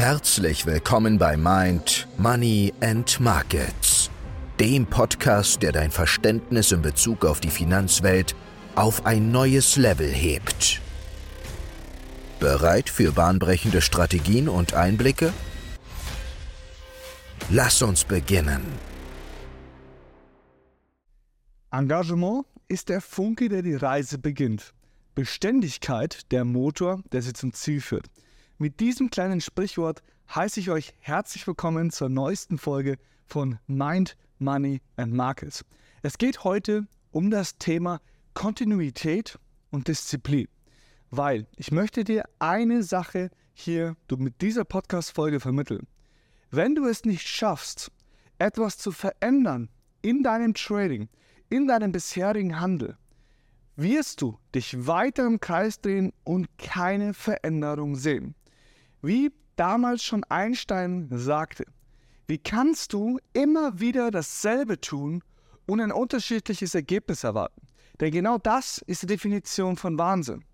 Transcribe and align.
Herzlich 0.00 0.64
willkommen 0.64 1.18
bei 1.18 1.36
Mind, 1.36 2.08
Money 2.16 2.72
and 2.80 3.20
Markets, 3.20 4.10
dem 4.58 4.86
Podcast, 4.86 5.62
der 5.62 5.72
dein 5.72 5.90
Verständnis 5.90 6.72
in 6.72 6.80
Bezug 6.80 7.26
auf 7.26 7.38
die 7.38 7.50
Finanzwelt 7.50 8.34
auf 8.76 9.04
ein 9.04 9.30
neues 9.30 9.76
Level 9.76 10.08
hebt. 10.08 10.80
Bereit 12.38 12.88
für 12.88 13.12
bahnbrechende 13.12 13.82
Strategien 13.82 14.48
und 14.48 14.72
Einblicke? 14.72 15.34
Lass 17.50 17.82
uns 17.82 18.04
beginnen. 18.04 18.62
Engagement 21.70 22.46
ist 22.68 22.88
der 22.88 23.02
Funke, 23.02 23.50
der 23.50 23.60
die 23.60 23.74
Reise 23.74 24.16
beginnt. 24.16 24.72
Beständigkeit 25.14 26.32
der 26.32 26.46
Motor, 26.46 27.02
der 27.12 27.20
sie 27.20 27.34
zum 27.34 27.52
Ziel 27.52 27.82
führt. 27.82 28.06
Mit 28.62 28.80
diesem 28.80 29.08
kleinen 29.08 29.40
Sprichwort 29.40 30.02
heiße 30.34 30.60
ich 30.60 30.68
euch 30.68 30.92
herzlich 30.98 31.46
willkommen 31.46 31.90
zur 31.90 32.10
neuesten 32.10 32.58
Folge 32.58 32.98
von 33.24 33.58
Mind, 33.66 34.18
Money 34.38 34.82
and 34.96 35.14
Markets. 35.14 35.64
Es 36.02 36.18
geht 36.18 36.44
heute 36.44 36.86
um 37.10 37.30
das 37.30 37.56
Thema 37.56 38.02
Kontinuität 38.34 39.38
und 39.70 39.88
Disziplin, 39.88 40.46
weil 41.10 41.46
ich 41.56 41.72
möchte 41.72 42.04
dir 42.04 42.24
eine 42.38 42.82
Sache 42.82 43.30
hier 43.54 43.96
mit 44.14 44.42
dieser 44.42 44.66
Podcast-Folge 44.66 45.40
vermitteln. 45.40 45.86
Wenn 46.50 46.74
du 46.74 46.84
es 46.84 47.06
nicht 47.06 47.26
schaffst, 47.26 47.90
etwas 48.38 48.76
zu 48.76 48.92
verändern 48.92 49.70
in 50.02 50.22
deinem 50.22 50.52
Trading, 50.52 51.08
in 51.48 51.66
deinem 51.66 51.92
bisherigen 51.92 52.60
Handel, 52.60 52.98
wirst 53.76 54.20
du 54.20 54.38
dich 54.54 54.86
weiter 54.86 55.26
im 55.26 55.40
Kreis 55.40 55.80
drehen 55.80 56.12
und 56.24 56.46
keine 56.58 57.14
Veränderung 57.14 57.96
sehen. 57.96 58.34
Wie 59.02 59.32
damals 59.56 60.02
schon 60.02 60.24
Einstein 60.24 61.08
sagte, 61.10 61.64
wie 62.26 62.38
kannst 62.38 62.92
du 62.92 63.18
immer 63.32 63.80
wieder 63.80 64.10
dasselbe 64.10 64.80
tun 64.80 65.22
und 65.66 65.80
ein 65.80 65.90
unterschiedliches 65.90 66.74
Ergebnis 66.74 67.24
erwarten? 67.24 67.62
Denn 67.98 68.12
genau 68.12 68.38
das 68.38 68.78
ist 68.86 69.02
die 69.02 69.06
Definition 69.06 69.76
von 69.76 69.98
Wahnsinn. 69.98 70.44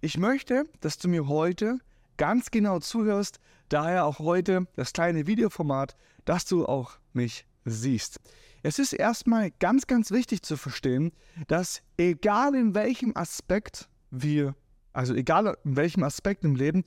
Ich 0.00 0.18
möchte, 0.18 0.64
dass 0.80 0.98
du 0.98 1.08
mir 1.08 1.28
heute 1.28 1.78
ganz 2.16 2.50
genau 2.50 2.78
zuhörst, 2.78 3.40
daher 3.68 4.04
auch 4.04 4.18
heute 4.18 4.66
das 4.76 4.92
kleine 4.92 5.26
Videoformat, 5.26 5.96
dass 6.24 6.44
du 6.44 6.66
auch 6.66 6.98
mich 7.12 7.46
siehst. 7.64 8.20
Es 8.62 8.78
ist 8.78 8.92
erstmal 8.92 9.50
ganz, 9.50 9.86
ganz 9.86 10.10
wichtig 10.10 10.42
zu 10.42 10.56
verstehen, 10.56 11.12
dass 11.48 11.82
egal 11.96 12.54
in 12.54 12.74
welchem 12.74 13.16
Aspekt 13.16 13.88
wir, 14.10 14.54
also 14.92 15.14
egal 15.14 15.56
in 15.64 15.76
welchem 15.76 16.02
Aspekt 16.02 16.44
im 16.44 16.54
Leben, 16.54 16.84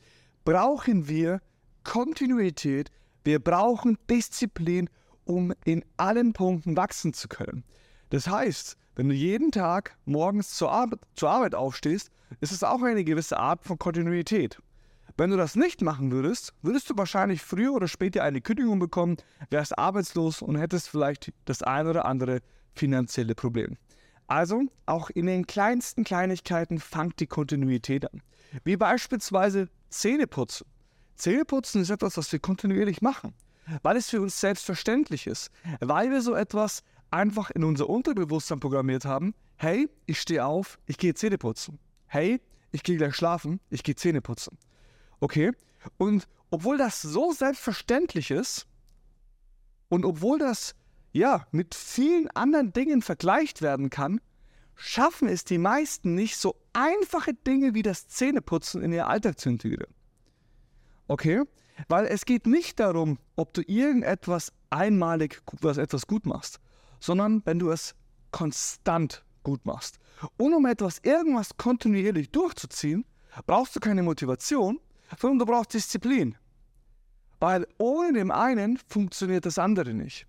brauchen 0.48 1.10
wir 1.10 1.42
Kontinuität, 1.84 2.90
wir 3.26 3.44
brauchen 3.44 3.98
Disziplin, 4.10 4.90
um 5.26 5.54
in 5.66 5.84
allen 5.98 6.32
Punkten 6.32 6.78
wachsen 6.78 7.12
zu 7.12 7.28
können. 7.28 7.66
Das 8.12 8.30
heißt, 8.30 8.78
wenn 8.96 9.10
du 9.10 9.14
jeden 9.14 9.52
Tag 9.52 9.98
morgens 10.06 10.56
zur 10.56 10.72
Arbeit, 10.72 11.00
zur 11.16 11.32
Arbeit 11.32 11.54
aufstehst, 11.54 12.12
ist 12.40 12.54
es 12.54 12.64
auch 12.64 12.82
eine 12.82 13.04
gewisse 13.04 13.38
Art 13.38 13.66
von 13.66 13.78
Kontinuität. 13.78 14.58
Wenn 15.18 15.32
du 15.32 15.36
das 15.36 15.58
nicht 15.58 15.82
machen 15.82 16.14
würdest, 16.14 16.54
würdest 16.62 16.90
du 16.90 16.98
wahrscheinlich 16.98 17.42
früher 17.42 17.74
oder 17.74 17.90
später 17.90 18.24
eine 18.24 18.40
Kündigung 18.40 18.80
bekommen, 18.80 19.18
wärst 19.50 19.78
arbeitslos 19.78 20.42
und 20.42 20.56
hättest 20.56 20.88
vielleicht 20.88 21.34
das 21.44 21.62
ein 21.62 21.88
oder 21.88 22.06
andere 22.06 22.40
finanzielle 22.74 23.36
Problem. 23.36 23.76
Also, 24.28 24.62
auch 24.86 25.10
in 25.10 25.26
den 25.26 25.46
kleinsten 25.46 26.06
Kleinigkeiten 26.06 26.80
fangt 26.80 27.20
die 27.20 27.28
Kontinuität 27.28 28.10
an. 28.14 28.22
Wie 28.64 28.78
beispielsweise 28.78 29.68
Zähneputzen. 29.90 30.68
Zähneputzen 31.16 31.82
ist 31.82 31.90
etwas, 31.90 32.18
was 32.18 32.32
wir 32.32 32.40
kontinuierlich 32.40 33.02
machen, 33.02 33.34
weil 33.82 33.98
es 33.98 34.10
für 34.10 34.22
uns 34.22 34.40
selbstverständlich 34.40 35.28
ist, 35.28 35.50
weil 35.80 36.12
wir 36.12 36.22
so 36.22 36.36
etwas 36.36 36.84
einfach 37.10 37.50
in 37.52 37.64
unser 37.64 37.90
Unterbewusstsein 37.90 38.60
programmiert 38.60 39.06
haben. 39.06 39.34
Hey, 39.56 39.90
ich 40.06 40.22
stehe 40.22 40.46
auf, 40.46 40.78
ich 40.86 40.98
gehe 40.98 41.14
Zähne 41.16 41.38
putzen. 41.38 41.80
Hey, 42.06 42.40
ich 42.72 42.84
gehe 42.84 42.98
gleich 42.98 43.16
schlafen, 43.16 43.60
ich 43.70 43.84
gehe 43.84 43.96
Zähne 43.96 44.22
putzen. 44.22 44.58
Okay? 45.20 45.52
Und 45.98 46.28
obwohl 46.50 46.78
das 46.78 47.02
so 47.02 47.32
selbstverständlich 47.32 48.32
ist 48.32 48.68
und 49.90 50.06
obwohl 50.06 50.38
das 50.38 50.76
ja 51.12 51.46
mit 51.52 51.76
vielen 51.76 52.30
anderen 52.32 52.74
Dingen 52.74 53.02
vergleicht 53.02 53.62
werden 53.62 53.90
kann, 53.90 54.22
schaffen 54.78 55.28
es 55.28 55.44
die 55.44 55.58
meisten 55.58 56.16
nicht, 56.16 56.38
so 56.38 56.56
einfache 56.74 57.34
Dinge 57.34 57.74
wie 57.74 57.82
das 57.82 58.08
Zähneputzen 58.08 58.82
in 58.82 58.94
ihr 58.94 59.08
Alltag 59.08 59.40
zu 59.40 59.50
integrieren. 59.50 59.94
Okay? 61.08 61.44
Weil 61.90 62.06
es 62.06 62.26
geht 62.26 62.48
nicht 62.48 62.80
darum, 62.80 63.20
ob 63.36 63.54
du 63.54 63.62
irgendetwas 63.62 64.54
einmalig 64.70 65.42
was 65.62 65.78
etwas 65.78 66.08
gut 66.08 66.26
machst, 66.26 66.60
sondern 67.00 67.42
wenn 67.46 67.60
du 67.60 67.72
es 67.72 67.96
konstant 68.32 69.24
gut 69.44 69.66
machst. 69.66 70.00
Und 70.38 70.54
um 70.54 70.66
etwas 70.66 71.00
irgendwas 71.04 71.58
kontinuierlich 71.58 72.32
durchzuziehen, 72.32 73.06
brauchst 73.46 73.76
du 73.76 73.80
keine 73.80 74.04
Motivation, 74.04 74.80
sondern 75.20 75.40
du 75.40 75.46
brauchst 75.46 75.74
Disziplin. 75.74 76.36
Weil 77.40 77.68
ohne 77.78 78.14
dem 78.14 78.32
einen 78.32 78.78
funktioniert 78.88 79.46
das 79.46 79.60
andere 79.60 79.94
nicht. 79.94 80.26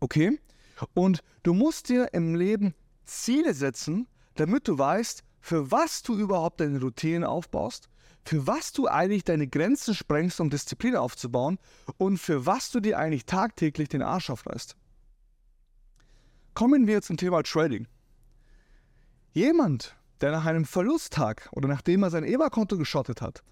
Okay? 0.00 0.38
Und 0.94 1.22
du 1.42 1.54
musst 1.54 1.88
dir 1.88 2.12
im 2.12 2.34
Leben 2.34 2.74
Ziele 3.06 3.54
setzen, 3.54 4.08
damit 4.34 4.68
du 4.68 4.78
weißt, 4.78 5.24
für 5.40 5.70
was 5.70 6.02
du 6.02 6.18
überhaupt 6.18 6.60
deine 6.60 6.80
Routinen 6.80 7.24
aufbaust, 7.24 7.88
für 8.24 8.46
was 8.46 8.72
du 8.72 8.88
eigentlich 8.88 9.24
deine 9.24 9.46
Grenzen 9.46 9.94
sprengst, 9.94 10.40
um 10.40 10.50
Disziplin 10.50 10.96
aufzubauen 10.96 11.58
und 11.98 12.18
für 12.18 12.44
was 12.44 12.70
du 12.70 12.80
dir 12.80 12.98
eigentlich 12.98 13.24
tagtäglich 13.24 13.88
den 13.88 14.02
Arsch 14.02 14.30
aufreißt. 14.30 14.76
Kommen 16.54 16.86
wir 16.86 17.02
zum 17.02 17.16
Thema 17.16 17.42
Trading. 17.42 17.86
Jemand, 19.32 19.94
der 20.20 20.32
nach 20.32 20.46
einem 20.46 20.64
Verlusttag 20.64 21.48
oder 21.52 21.68
nachdem 21.68 22.02
er 22.02 22.10
sein 22.10 22.24
EBA-Konto 22.24 22.78
geschottet 22.78 23.22
hat, 23.22 23.44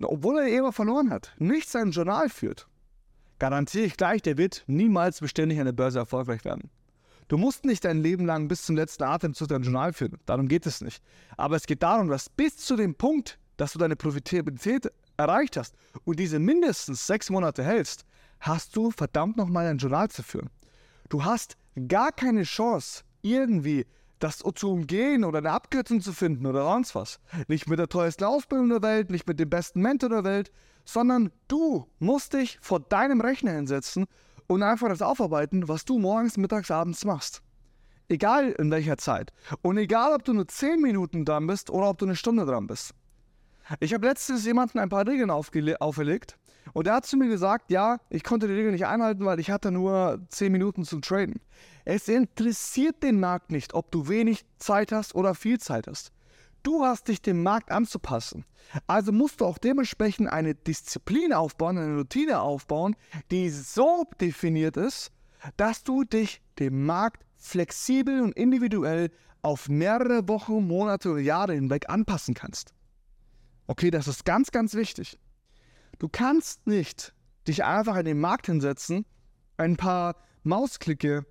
obwohl 0.00 0.38
er 0.38 0.48
EBA 0.48 0.72
verloren 0.72 1.10
hat, 1.10 1.34
nicht 1.38 1.68
sein 1.68 1.90
Journal 1.90 2.28
führt, 2.30 2.66
garantiere 3.38 3.84
ich 3.84 3.96
gleich, 3.96 4.22
der 4.22 4.38
wird 4.38 4.64
niemals 4.66 5.20
beständig 5.20 5.60
an 5.60 5.66
der 5.66 5.72
Börse 5.72 5.98
erfolgreich 5.98 6.44
werden. 6.44 6.70
Du 7.28 7.38
musst 7.38 7.64
nicht 7.64 7.84
dein 7.84 8.02
Leben 8.02 8.26
lang 8.26 8.48
bis 8.48 8.64
zum 8.64 8.76
letzten 8.76 9.04
Atemzug 9.04 9.48
dein 9.48 9.62
Journal 9.62 9.92
führen. 9.92 10.18
Darum 10.26 10.48
geht 10.48 10.66
es 10.66 10.80
nicht. 10.80 11.02
Aber 11.36 11.56
es 11.56 11.66
geht 11.66 11.82
darum, 11.82 12.08
dass 12.08 12.28
bis 12.28 12.56
zu 12.56 12.76
dem 12.76 12.94
Punkt, 12.94 13.38
dass 13.56 13.72
du 13.72 13.78
deine 13.78 13.96
Profitabilität 13.96 14.90
erreicht 15.16 15.56
hast 15.56 15.74
und 16.04 16.18
diese 16.18 16.38
mindestens 16.38 17.06
sechs 17.06 17.30
Monate 17.30 17.62
hältst, 17.62 18.04
hast 18.40 18.74
du 18.74 18.90
verdammt 18.90 19.36
nochmal 19.36 19.66
ein 19.66 19.78
Journal 19.78 20.08
zu 20.08 20.22
führen. 20.22 20.50
Du 21.08 21.24
hast 21.24 21.56
gar 21.88 22.10
keine 22.10 22.44
Chance, 22.44 23.04
irgendwie 23.22 23.86
das 24.18 24.38
zu 24.38 24.70
umgehen 24.70 25.24
oder 25.24 25.38
eine 25.38 25.50
Abkürzung 25.50 26.00
zu 26.00 26.12
finden 26.12 26.46
oder 26.46 26.64
sonst 26.64 26.94
was. 26.94 27.20
Nicht 27.48 27.68
mit 27.68 27.78
der 27.78 27.88
teuersten 27.88 28.24
Ausbildung 28.24 28.68
der 28.68 28.82
Welt, 28.82 29.10
nicht 29.10 29.26
mit 29.26 29.40
dem 29.40 29.48
besten 29.48 29.80
Mentor 29.80 30.10
der 30.10 30.24
Welt, 30.24 30.52
sondern 30.84 31.30
du 31.48 31.86
musst 31.98 32.34
dich 32.34 32.58
vor 32.60 32.80
deinem 32.80 33.20
Rechner 33.20 33.52
hinsetzen 33.52 34.06
und 34.50 34.64
einfach 34.64 34.88
das 34.88 35.00
aufarbeiten, 35.00 35.68
was 35.68 35.84
du 35.84 36.00
morgens, 36.00 36.36
mittags, 36.36 36.72
abends 36.72 37.04
machst. 37.04 37.40
Egal 38.08 38.50
in 38.58 38.68
welcher 38.72 38.98
Zeit. 38.98 39.32
Und 39.62 39.78
egal, 39.78 40.12
ob 40.12 40.24
du 40.24 40.32
nur 40.32 40.48
10 40.48 40.82
Minuten 40.82 41.24
dran 41.24 41.46
bist 41.46 41.70
oder 41.70 41.88
ob 41.88 41.98
du 41.98 42.06
eine 42.06 42.16
Stunde 42.16 42.44
dran 42.44 42.66
bist. 42.66 42.92
Ich 43.78 43.94
habe 43.94 44.08
letztens 44.08 44.44
jemanden 44.44 44.80
ein 44.80 44.88
paar 44.88 45.06
Regeln 45.06 45.30
auferlegt 45.30 46.36
und 46.72 46.88
er 46.88 46.94
hat 46.94 47.06
zu 47.06 47.16
mir 47.16 47.28
gesagt, 47.28 47.70
ja, 47.70 47.98
ich 48.08 48.24
konnte 48.24 48.48
die 48.48 48.54
Regeln 48.54 48.72
nicht 48.72 48.86
einhalten, 48.86 49.24
weil 49.24 49.38
ich 49.38 49.52
hatte 49.52 49.70
nur 49.70 50.20
10 50.30 50.50
Minuten 50.50 50.84
zum 50.84 51.00
Traden. 51.00 51.40
Es 51.84 52.08
interessiert 52.08 53.04
den 53.04 53.20
Markt 53.20 53.52
nicht, 53.52 53.74
ob 53.74 53.92
du 53.92 54.08
wenig 54.08 54.44
Zeit 54.58 54.90
hast 54.90 55.14
oder 55.14 55.36
viel 55.36 55.60
Zeit 55.60 55.86
hast. 55.86 56.10
Du 56.62 56.84
hast 56.84 57.08
dich 57.08 57.22
dem 57.22 57.42
Markt 57.42 57.70
anzupassen. 57.70 58.44
Also 58.86 59.12
musst 59.12 59.40
du 59.40 59.46
auch 59.46 59.58
dementsprechend 59.58 60.28
eine 60.28 60.54
Disziplin 60.54 61.32
aufbauen, 61.32 61.78
eine 61.78 61.96
Routine 61.96 62.40
aufbauen, 62.40 62.96
die 63.30 63.48
so 63.48 64.04
definiert 64.20 64.76
ist, 64.76 65.10
dass 65.56 65.82
du 65.82 66.04
dich 66.04 66.42
dem 66.58 66.84
Markt 66.84 67.24
flexibel 67.36 68.20
und 68.20 68.36
individuell 68.36 69.10
auf 69.42 69.68
mehrere 69.68 70.28
Wochen, 70.28 70.66
Monate 70.66 71.10
oder 71.10 71.20
Jahre 71.20 71.54
hinweg 71.54 71.88
anpassen 71.88 72.34
kannst. 72.34 72.74
Okay, 73.66 73.90
das 73.90 74.06
ist 74.06 74.24
ganz, 74.24 74.50
ganz 74.50 74.74
wichtig. 74.74 75.18
Du 75.98 76.08
kannst 76.08 76.66
nicht 76.66 77.14
dich 77.48 77.64
einfach 77.64 77.96
in 77.96 78.04
den 78.04 78.20
Markt 78.20 78.46
hinsetzen, 78.46 79.06
ein 79.56 79.76
paar 79.76 80.16
Mausklicke 80.42 81.24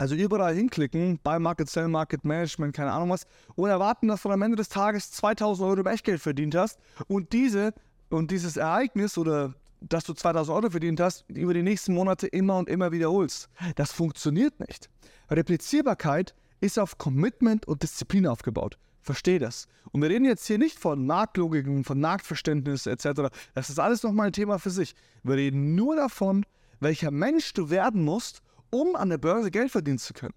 also 0.00 0.14
überall 0.14 0.54
hinklicken, 0.54 1.20
bei 1.22 1.38
Market 1.38 1.68
Sell, 1.68 1.86
Market 1.86 2.24
Management, 2.24 2.74
keine 2.74 2.90
Ahnung 2.90 3.10
was, 3.10 3.26
und 3.54 3.68
erwarten, 3.68 4.08
dass 4.08 4.22
du 4.22 4.30
am 4.30 4.40
Ende 4.40 4.56
des 4.56 4.70
Tages 4.70 5.10
2000 5.10 5.68
Euro 5.68 5.80
im 5.80 5.86
Echtgeld 5.86 6.22
verdient 6.22 6.54
hast 6.54 6.78
und 7.06 7.34
diese 7.34 7.74
und 8.08 8.30
dieses 8.30 8.56
Ereignis 8.56 9.18
oder 9.18 9.54
dass 9.82 10.04
du 10.04 10.14
2000 10.14 10.56
Euro 10.56 10.70
verdient 10.70 11.00
hast, 11.00 11.28
über 11.28 11.52
die 11.52 11.62
nächsten 11.62 11.92
Monate 11.92 12.26
immer 12.28 12.56
und 12.56 12.70
immer 12.70 12.92
wiederholst. 12.92 13.50
Das 13.76 13.92
funktioniert 13.92 14.58
nicht. 14.58 14.88
Replizierbarkeit 15.30 16.34
ist 16.60 16.78
auf 16.78 16.96
Commitment 16.96 17.68
und 17.68 17.82
Disziplin 17.82 18.26
aufgebaut. 18.26 18.78
Versteh 19.02 19.38
das. 19.38 19.68
Und 19.92 20.00
wir 20.00 20.08
reden 20.08 20.24
jetzt 20.24 20.46
hier 20.46 20.58
nicht 20.58 20.78
von 20.78 21.04
Marktlogiken, 21.04 21.84
von 21.84 22.00
Marktverständnis 22.00 22.86
etc. 22.86 23.28
Das 23.54 23.68
ist 23.68 23.78
alles 23.78 24.02
nochmal 24.02 24.28
ein 24.28 24.32
Thema 24.32 24.58
für 24.58 24.70
sich. 24.70 24.94
Wir 25.22 25.36
reden 25.36 25.74
nur 25.74 25.96
davon, 25.96 26.46
welcher 26.80 27.10
Mensch 27.10 27.52
du 27.52 27.68
werden 27.68 28.02
musst, 28.02 28.42
um 28.70 28.96
an 28.96 29.10
der 29.10 29.18
Börse 29.18 29.50
Geld 29.50 29.70
verdienen 29.70 29.98
zu 29.98 30.14
können. 30.14 30.34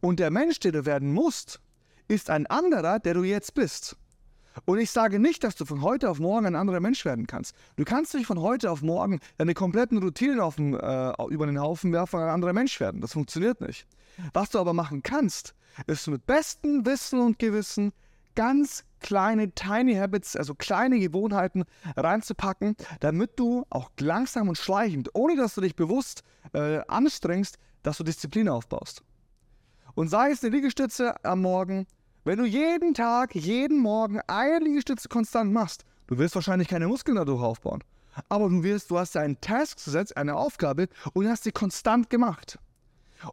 Und 0.00 0.20
der 0.20 0.30
Mensch, 0.30 0.60
der 0.60 0.72
du 0.72 0.84
werden 0.86 1.12
musst, 1.12 1.60
ist 2.08 2.30
ein 2.30 2.46
anderer, 2.46 2.98
der 2.98 3.14
du 3.14 3.22
jetzt 3.22 3.54
bist. 3.54 3.96
Und 4.64 4.78
ich 4.78 4.90
sage 4.90 5.18
nicht, 5.18 5.44
dass 5.44 5.54
du 5.54 5.64
von 5.64 5.82
heute 5.82 6.10
auf 6.10 6.18
morgen 6.18 6.46
ein 6.46 6.56
anderer 6.56 6.80
Mensch 6.80 7.04
werden 7.04 7.26
kannst. 7.26 7.54
Du 7.76 7.84
kannst 7.84 8.14
nicht 8.14 8.26
von 8.26 8.40
heute 8.40 8.70
auf 8.70 8.82
morgen 8.82 9.20
deine 9.36 9.54
kompletten 9.54 9.98
Routinen 9.98 10.40
auf 10.40 10.56
den, 10.56 10.74
äh, 10.74 11.12
über 11.30 11.46
den 11.46 11.60
Haufen 11.60 11.92
werfen 11.92 12.16
und 12.16 12.22
ein 12.22 12.30
anderer 12.30 12.52
Mensch 12.52 12.80
werden. 12.80 13.00
Das 13.00 13.12
funktioniert 13.12 13.60
nicht. 13.60 13.86
Was 14.32 14.50
du 14.50 14.58
aber 14.58 14.72
machen 14.72 15.02
kannst, 15.02 15.54
ist 15.86 16.08
mit 16.08 16.26
bestem 16.26 16.84
Wissen 16.84 17.20
und 17.20 17.38
Gewissen 17.38 17.92
ganz 18.34 18.84
kleine 19.00 19.52
Tiny 19.52 19.94
Habits, 19.94 20.36
also 20.36 20.54
kleine 20.54 20.98
Gewohnheiten 20.98 21.64
reinzupacken, 21.96 22.76
damit 23.00 23.38
du 23.38 23.64
auch 23.70 23.90
langsam 24.00 24.48
und 24.48 24.58
schleichend, 24.58 25.10
ohne 25.14 25.36
dass 25.36 25.54
du 25.54 25.60
dich 25.60 25.76
bewusst 25.76 26.22
äh, 26.52 26.80
anstrengst, 26.88 27.58
dass 27.82 27.98
du 27.98 28.04
Disziplin 28.04 28.48
aufbaust. 28.48 29.02
Und 29.94 30.08
sei 30.08 30.30
es 30.30 30.42
eine 30.42 30.54
Liegestütze 30.54 31.14
am 31.24 31.42
Morgen, 31.42 31.86
wenn 32.24 32.38
du 32.38 32.44
jeden 32.44 32.94
Tag, 32.94 33.34
jeden 33.34 33.78
Morgen 33.78 34.20
eine 34.26 34.64
Liegestütze 34.64 35.08
konstant 35.08 35.52
machst, 35.52 35.84
du 36.06 36.18
wirst 36.18 36.34
wahrscheinlich 36.34 36.68
keine 36.68 36.88
Muskeln 36.88 37.16
dadurch 37.16 37.42
aufbauen. 37.42 37.82
Aber 38.28 38.48
du 38.48 38.62
wirst, 38.62 38.90
du 38.90 38.98
hast 38.98 39.16
einen 39.16 39.40
Task 39.40 39.84
gesetzt, 39.84 40.16
eine 40.16 40.34
Aufgabe 40.34 40.88
und 41.14 41.28
hast 41.28 41.44
sie 41.44 41.52
konstant 41.52 42.10
gemacht. 42.10 42.58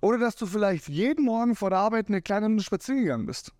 Oder 0.01 0.17
dass 0.17 0.35
du 0.35 0.45
vielleicht 0.45 0.89
jeden 0.89 1.25
Morgen 1.25 1.55
vor 1.55 1.69
der 1.69 1.79
Arbeit 1.79 2.07
eine 2.07 2.21
kleine 2.21 2.47
Runde 2.47 2.63
spazieren 2.63 3.01
gegangen 3.01 3.25
bist. 3.25 3.51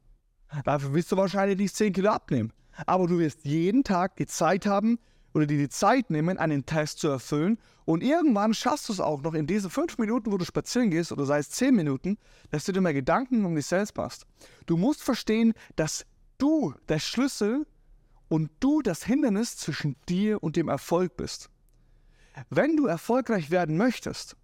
Dafür 0.63 0.93
wirst 0.93 1.11
du 1.11 1.17
wahrscheinlich 1.17 1.57
nicht 1.57 1.75
10 1.75 1.93
Kilo 1.93 2.09
abnehmen. 2.09 2.53
Aber 2.85 3.07
du 3.07 3.19
wirst 3.19 3.45
jeden 3.45 3.83
Tag 3.83 4.15
die 4.17 4.25
Zeit 4.25 4.65
haben 4.65 4.99
oder 5.33 5.45
dir 5.45 5.57
die 5.57 5.69
Zeit 5.69 6.09
nehmen, 6.09 6.37
einen 6.37 6.65
Test 6.65 6.99
zu 6.99 7.07
erfüllen. 7.09 7.57
Und 7.83 8.01
irgendwann 8.01 8.53
schaffst 8.53 8.89
du 8.89 8.93
es 8.93 8.99
auch 8.99 9.21
noch 9.21 9.33
in 9.33 9.47
diesen 9.47 9.69
5 9.69 9.97
Minuten, 9.97 10.31
wo 10.31 10.37
du 10.37 10.45
spazieren 10.45 10.89
gehst, 10.89 11.11
oder 11.11 11.25
sei 11.25 11.39
es 11.39 11.49
10 11.51 11.75
Minuten, 11.75 12.17
dass 12.51 12.65
du 12.65 12.71
dir 12.71 12.81
mal 12.81 12.93
Gedanken 12.93 13.45
um 13.45 13.55
dich 13.55 13.65
selbst 13.65 13.95
machst. 13.95 14.25
Du 14.65 14.77
musst 14.77 15.03
verstehen, 15.03 15.53
dass 15.75 16.05
du 16.37 16.73
der 16.89 16.99
Schlüssel 16.99 17.67
und 18.27 18.49
du 18.59 18.81
das 18.81 19.03
Hindernis 19.03 19.57
zwischen 19.57 19.95
dir 20.09 20.41
und 20.41 20.55
dem 20.55 20.67
Erfolg 20.67 21.15
bist. 21.17 21.49
Wenn 22.49 22.75
du 22.75 22.87
erfolgreich 22.87 23.51
werden 23.51 23.77
möchtest, 23.77 24.35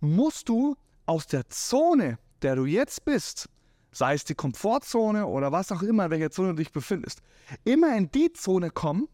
musst 0.00 0.48
du 0.48 0.76
aus 1.06 1.26
der 1.26 1.48
Zone, 1.48 2.18
der 2.42 2.56
du 2.56 2.64
jetzt 2.64 3.04
bist, 3.04 3.48
sei 3.92 4.14
es 4.14 4.24
die 4.24 4.34
Komfortzone 4.34 5.26
oder 5.26 5.52
was 5.52 5.70
auch 5.70 5.82
immer, 5.82 6.06
in 6.06 6.10
welcher 6.10 6.30
Zone 6.30 6.48
du 6.48 6.56
dich 6.56 6.72
befindest, 6.72 7.20
immer 7.64 7.96
in 7.96 8.10
die 8.10 8.32
Zone 8.32 8.70
kommen, 8.70 9.08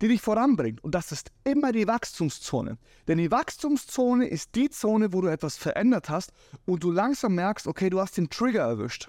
die 0.00 0.08
dich 0.08 0.20
voranbringt. 0.20 0.84
Und 0.84 0.94
das 0.94 1.10
ist 1.12 1.30
immer 1.44 1.72
die 1.72 1.86
Wachstumszone. 1.86 2.78
Denn 3.08 3.18
die 3.18 3.30
Wachstumszone 3.30 4.26
ist 4.28 4.54
die 4.54 4.68
Zone, 4.68 5.12
wo 5.12 5.22
du 5.22 5.28
etwas 5.28 5.56
verändert 5.56 6.10
hast 6.10 6.32
und 6.66 6.84
du 6.84 6.92
langsam 6.92 7.34
merkst, 7.34 7.66
okay, 7.66 7.88
du 7.88 8.00
hast 8.00 8.16
den 8.16 8.28
Trigger 8.28 8.60
erwischt. 8.60 9.08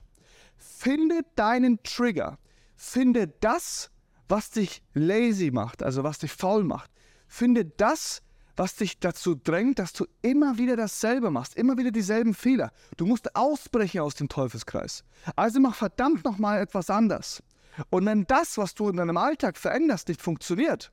Finde 0.56 1.22
deinen 1.36 1.84
Trigger. 1.84 2.40
Finde 2.76 3.28
das, 3.28 3.92
was 4.30 4.52
dich 4.52 4.82
lazy 4.94 5.52
macht, 5.52 5.84
also 5.84 6.04
was 6.04 6.20
dich 6.20 6.32
faul 6.32 6.64
macht. 6.64 6.92
Finde 7.28 7.66
das, 7.66 8.22
was 8.58 8.76
dich 8.76 9.00
dazu 9.00 9.36
drängt, 9.36 9.80
dass 9.80 9.94
du 9.94 10.06
immer 10.22 10.58
wieder 10.58 10.76
dasselbe 10.76 11.32
machst, 11.32 11.56
immer 11.56 11.78
wieder 11.78 11.92
dieselben 11.92 12.34
Fehler. 12.34 12.72
Du 12.98 13.06
musst 13.06 13.36
ausbrechen 13.36 14.02
aus 14.02 14.16
dem 14.16 14.28
Teufelskreis. 14.28 15.04
Also 15.36 15.60
mach 15.60 15.76
verdammt 15.76 16.26
nochmal 16.26 16.60
etwas 16.60 16.90
anders. 16.90 17.44
Und 17.92 18.06
wenn 18.08 18.26
das, 18.26 18.58
was 18.58 18.74
du 18.74 18.90
in 18.90 18.98
deinem 18.98 19.18
Alltag 19.18 19.58
veränderst, 19.58 20.08
nicht 20.08 20.22
funktioniert, 20.22 20.92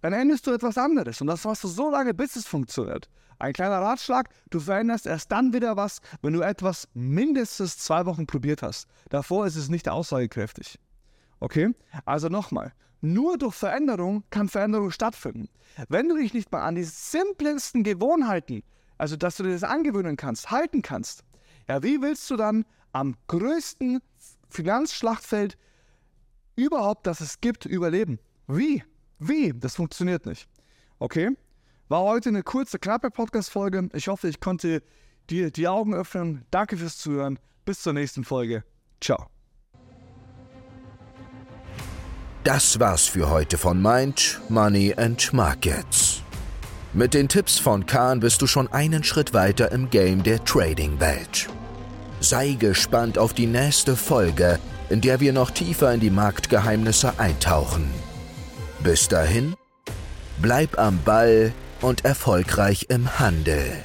dann 0.00 0.14
änderst 0.14 0.46
du 0.46 0.52
etwas 0.52 0.78
anderes. 0.78 1.20
Und 1.20 1.26
das 1.26 1.44
machst 1.44 1.64
du 1.64 1.68
so 1.68 1.90
lange, 1.90 2.14
bis 2.14 2.36
es 2.36 2.46
funktioniert. 2.46 3.08
Ein 3.38 3.52
kleiner 3.52 3.80
Ratschlag, 3.80 4.30
du 4.48 4.60
veränderst 4.60 5.06
erst 5.06 5.30
dann 5.30 5.52
wieder 5.52 5.76
was, 5.76 6.00
wenn 6.22 6.32
du 6.32 6.40
etwas 6.40 6.88
mindestens 6.94 7.76
zwei 7.76 8.06
Wochen 8.06 8.26
probiert 8.26 8.62
hast. 8.62 8.88
Davor 9.10 9.46
ist 9.46 9.56
es 9.56 9.68
nicht 9.68 9.88
aussagekräftig. 9.90 10.78
Okay? 11.40 11.74
Also 12.04 12.28
nochmal, 12.28 12.72
nur 13.00 13.38
durch 13.38 13.54
Veränderung 13.54 14.24
kann 14.30 14.48
Veränderung 14.48 14.90
stattfinden. 14.90 15.48
Wenn 15.88 16.08
du 16.08 16.16
dich 16.16 16.34
nicht 16.34 16.50
mal 16.50 16.62
an 16.62 16.74
die 16.74 16.84
simpelsten 16.84 17.82
Gewohnheiten, 17.84 18.62
also 18.98 19.16
dass 19.16 19.36
du 19.36 19.42
dir 19.42 19.52
das 19.52 19.62
angewöhnen 19.62 20.16
kannst, 20.16 20.50
halten 20.50 20.82
kannst, 20.82 21.22
ja, 21.68 21.82
wie 21.82 22.00
willst 22.00 22.30
du 22.30 22.36
dann 22.36 22.64
am 22.92 23.16
größten 23.26 24.00
Finanzschlachtfeld 24.48 25.58
überhaupt, 26.54 27.06
das 27.06 27.20
es 27.20 27.40
gibt, 27.40 27.66
überleben? 27.66 28.18
Wie? 28.46 28.82
Wie? 29.18 29.52
Das 29.52 29.76
funktioniert 29.76 30.26
nicht. 30.26 30.48
Okay? 30.98 31.30
War 31.88 32.02
heute 32.02 32.30
eine 32.30 32.42
kurze, 32.42 32.78
knappe 32.78 33.10
Podcast-Folge. 33.10 33.90
Ich 33.92 34.08
hoffe, 34.08 34.28
ich 34.28 34.40
konnte 34.40 34.82
dir 35.30 35.50
die 35.50 35.68
Augen 35.68 35.94
öffnen. 35.94 36.44
Danke 36.50 36.76
fürs 36.76 36.98
Zuhören. 36.98 37.38
Bis 37.64 37.82
zur 37.82 37.92
nächsten 37.92 38.24
Folge. 38.24 38.64
Ciao. 39.00 39.35
Das 42.46 42.78
war's 42.78 43.06
für 43.08 43.28
heute 43.28 43.58
von 43.58 43.82
Mind, 43.82 44.40
Money 44.48 44.94
and 44.96 45.32
Markets. 45.32 46.22
Mit 46.92 47.12
den 47.12 47.26
Tipps 47.26 47.58
von 47.58 47.86
Kahn 47.86 48.20
bist 48.20 48.40
du 48.40 48.46
schon 48.46 48.72
einen 48.72 49.02
Schritt 49.02 49.34
weiter 49.34 49.72
im 49.72 49.90
Game 49.90 50.22
der 50.22 50.44
Trading-Welt. 50.44 51.48
Sei 52.20 52.52
gespannt 52.52 53.18
auf 53.18 53.32
die 53.32 53.48
nächste 53.48 53.96
Folge, 53.96 54.60
in 54.90 55.00
der 55.00 55.18
wir 55.18 55.32
noch 55.32 55.50
tiefer 55.50 55.92
in 55.92 55.98
die 55.98 56.10
Marktgeheimnisse 56.10 57.18
eintauchen. 57.18 57.92
Bis 58.78 59.08
dahin, 59.08 59.56
bleib 60.38 60.78
am 60.78 61.00
Ball 61.04 61.52
und 61.80 62.04
erfolgreich 62.04 62.86
im 62.90 63.18
Handel. 63.18 63.84